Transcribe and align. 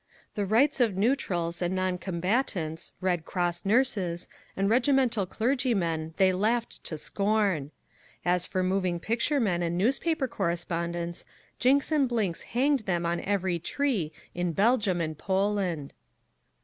The 0.33 0.47
rights 0.47 0.79
of 0.79 0.97
neutrals 0.97 1.61
and 1.61 1.75
non 1.75 1.99
combatants, 1.99 2.91
Red 3.01 3.23
Cross 3.23 3.65
nurses, 3.67 4.27
and 4.57 4.67
regimental 4.67 5.27
clergymen 5.27 6.15
they 6.17 6.33
laughed 6.33 6.83
to 6.85 6.97
scorn. 6.97 7.69
As 8.25 8.47
for 8.47 8.63
moving 8.63 8.99
picture 8.99 9.39
men 9.39 9.61
and 9.61 9.77
newspaper 9.77 10.27
correspondents, 10.27 11.23
Jinks 11.59 11.91
and 11.91 12.09
Blinks 12.09 12.41
hanged 12.57 12.87
them 12.87 13.05
on 13.05 13.19
every 13.21 13.59
tree 13.59 14.11
in 14.33 14.53
Belgium 14.53 15.01
and 15.01 15.15
Poland. 15.15 15.93